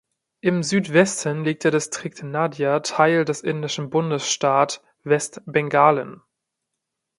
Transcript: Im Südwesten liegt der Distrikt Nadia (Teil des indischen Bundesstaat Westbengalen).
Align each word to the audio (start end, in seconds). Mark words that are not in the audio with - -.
Im 0.39 0.63
Südwesten 0.63 1.43
liegt 1.43 1.63
der 1.63 1.69
Distrikt 1.69 2.23
Nadia 2.23 2.79
(Teil 2.79 3.23
des 3.23 3.41
indischen 3.41 3.91
Bundesstaat 3.91 4.81
Westbengalen). 5.03 6.23